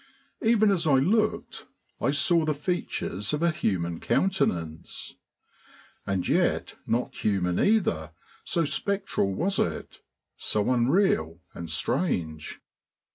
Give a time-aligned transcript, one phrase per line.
[0.41, 1.67] Even as I looked
[2.01, 5.13] I saw the features of a human countenance
[6.07, 8.11] and yet not human either,
[8.43, 10.01] so spectral was it,
[10.37, 12.59] so unreal and strange.